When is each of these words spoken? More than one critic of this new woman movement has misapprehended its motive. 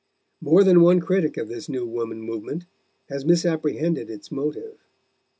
More 0.41 0.63
than 0.63 0.81
one 0.81 0.99
critic 0.99 1.37
of 1.37 1.47
this 1.47 1.69
new 1.69 1.85
woman 1.85 2.21
movement 2.21 2.65
has 3.09 3.23
misapprehended 3.23 4.09
its 4.09 4.31
motive. 4.31 4.79